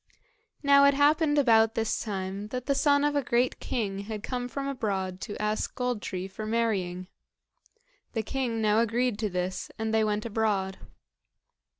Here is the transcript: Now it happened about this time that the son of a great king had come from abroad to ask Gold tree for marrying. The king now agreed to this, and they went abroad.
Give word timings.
Now 0.63 0.85
it 0.85 0.95
happened 0.95 1.37
about 1.37 1.75
this 1.75 1.99
time 2.03 2.47
that 2.47 2.65
the 2.65 2.73
son 2.73 3.03
of 3.03 3.15
a 3.15 3.21
great 3.21 3.59
king 3.59 3.99
had 3.99 4.23
come 4.23 4.47
from 4.49 4.67
abroad 4.67 5.21
to 5.21 5.39
ask 5.39 5.75
Gold 5.75 6.01
tree 6.01 6.27
for 6.27 6.47
marrying. 6.47 7.05
The 8.13 8.23
king 8.23 8.63
now 8.63 8.79
agreed 8.79 9.19
to 9.19 9.29
this, 9.29 9.69
and 9.77 9.93
they 9.93 10.03
went 10.03 10.25
abroad. 10.25 10.79